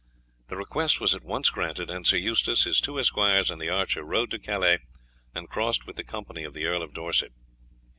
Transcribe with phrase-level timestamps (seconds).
[0.47, 4.03] The request was at once granted, and Sir Eustace, his two esquires, and the archer
[4.03, 4.79] rode to Calais,
[5.35, 7.33] and crossed with the company of the Earl of Dorset.